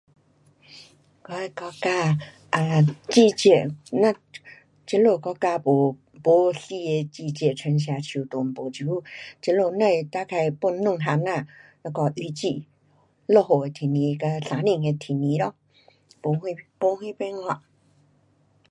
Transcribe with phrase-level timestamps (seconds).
[1.25, 2.17] 我的国家
[2.53, 4.15] um 季节我
[4.87, 8.47] 这里国家没，没四个季节：春夏秋冬。
[8.47, 8.93] 没，现在
[9.41, 11.45] 这里只是大概分两种呐。
[11.83, 12.65] 那个雨季。
[13.27, 15.53] 下雨的天气和天晴的天气咯。
[16.23, 17.61] 没什没啥变化。